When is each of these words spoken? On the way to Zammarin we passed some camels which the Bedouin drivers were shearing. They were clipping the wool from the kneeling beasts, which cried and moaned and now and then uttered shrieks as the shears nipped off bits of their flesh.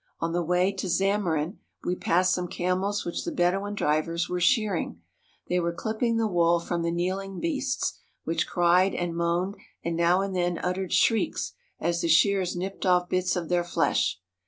On 0.19 0.33
the 0.33 0.41
way 0.41 0.71
to 0.71 0.87
Zammarin 0.87 1.59
we 1.85 1.95
passed 1.95 2.33
some 2.33 2.47
camels 2.47 3.05
which 3.05 3.23
the 3.23 3.31
Bedouin 3.31 3.75
drivers 3.75 4.27
were 4.27 4.39
shearing. 4.39 4.99
They 5.47 5.59
were 5.59 5.71
clipping 5.71 6.17
the 6.17 6.25
wool 6.25 6.59
from 6.59 6.81
the 6.81 6.89
kneeling 6.89 7.39
beasts, 7.39 7.99
which 8.23 8.47
cried 8.47 8.95
and 8.95 9.15
moaned 9.15 9.57
and 9.85 9.95
now 9.95 10.21
and 10.21 10.35
then 10.35 10.57
uttered 10.57 10.91
shrieks 10.91 11.53
as 11.79 12.01
the 12.01 12.07
shears 12.07 12.55
nipped 12.55 12.83
off 12.83 13.09
bits 13.09 13.35
of 13.35 13.47
their 13.47 13.63
flesh. 13.63 14.19